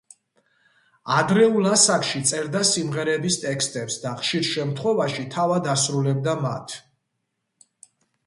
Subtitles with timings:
[1.15, 6.73] ადრეულ ასაკში წერდა სიმღერების ტექსტებს და ხშირ შემთხვევაში თავად ასრულებდა მათ.